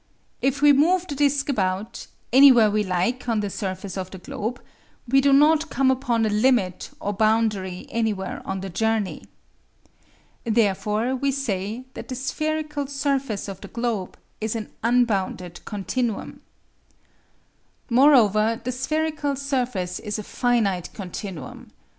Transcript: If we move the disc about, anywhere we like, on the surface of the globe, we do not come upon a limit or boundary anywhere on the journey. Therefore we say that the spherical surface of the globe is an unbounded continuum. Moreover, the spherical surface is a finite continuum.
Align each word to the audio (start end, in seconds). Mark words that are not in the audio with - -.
If 0.41 0.63
we 0.63 0.73
move 0.73 1.05
the 1.05 1.13
disc 1.13 1.47
about, 1.47 2.07
anywhere 2.33 2.71
we 2.71 2.83
like, 2.83 3.29
on 3.29 3.41
the 3.41 3.51
surface 3.51 3.97
of 3.99 4.09
the 4.09 4.17
globe, 4.17 4.59
we 5.07 5.21
do 5.21 5.31
not 5.31 5.69
come 5.69 5.91
upon 5.91 6.25
a 6.25 6.29
limit 6.29 6.89
or 6.99 7.13
boundary 7.13 7.85
anywhere 7.91 8.41
on 8.43 8.61
the 8.61 8.69
journey. 8.71 9.25
Therefore 10.43 11.15
we 11.15 11.31
say 11.31 11.85
that 11.93 12.07
the 12.07 12.15
spherical 12.15 12.87
surface 12.87 13.47
of 13.47 13.61
the 13.61 13.67
globe 13.67 14.17
is 14.39 14.55
an 14.55 14.71
unbounded 14.81 15.63
continuum. 15.65 16.41
Moreover, 17.87 18.59
the 18.63 18.71
spherical 18.71 19.35
surface 19.35 19.99
is 19.99 20.17
a 20.17 20.23
finite 20.23 20.91
continuum. 20.95 21.71